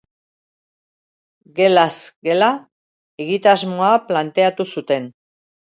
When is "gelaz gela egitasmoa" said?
1.59-3.93